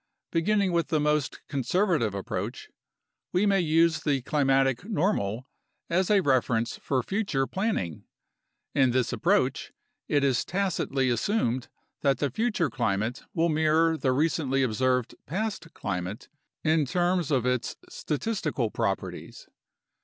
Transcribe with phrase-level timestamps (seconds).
[0.31, 2.71] Beginning with the most conservative approach,
[3.31, 5.47] we may use the climatic "normal"
[5.91, 8.05] as a reference for future planning.
[8.73, 9.73] In this approach,
[10.07, 11.67] it is tacitly assumed
[12.01, 16.29] that the future climate will mirror the recently observed past climate
[16.63, 19.47] in terms of its statistical properties.